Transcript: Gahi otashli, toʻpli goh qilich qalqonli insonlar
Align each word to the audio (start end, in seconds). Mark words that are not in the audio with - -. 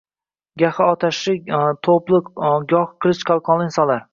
Gahi 0.61 0.87
otashli, 0.93 1.35
toʻpli 1.89 2.23
goh 2.73 2.91
qilich 3.07 3.25
qalqonli 3.33 3.71
insonlar 3.73 4.05